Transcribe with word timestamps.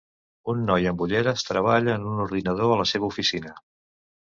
Un 0.53 0.63
noi 0.69 0.87
amb 0.91 1.03
ulleres 1.07 1.45
treballa 1.51 1.95
en 1.99 2.09
un 2.13 2.25
ordinador 2.25 2.75
a 2.77 2.81
la 2.83 2.89
seva 2.95 3.09
oficina. 3.13 3.57